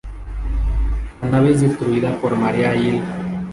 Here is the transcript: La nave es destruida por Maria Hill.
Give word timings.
La 1.21 1.29
nave 1.29 1.51
es 1.51 1.61
destruida 1.61 2.19
por 2.19 2.35
Maria 2.35 2.73
Hill. 2.75 3.03